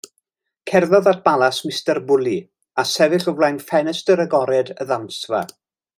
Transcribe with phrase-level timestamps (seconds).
[0.69, 2.33] Cerddodd at balas Mistar Bully,
[2.85, 5.45] a sefyll o flaen ffenestr agored y ddawnsfa.